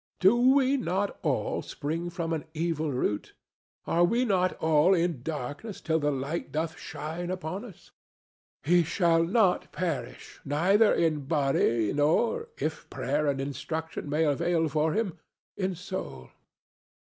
[0.19, 3.35] "Do we not all spring from an evil root?
[3.85, 7.91] Are we not all in darkness till the light doth shine upon us?
[8.63, 14.93] He shall not perish, neither in body nor, if prayer and instruction may avail for
[14.93, 15.19] him,
[15.55, 16.29] in soul."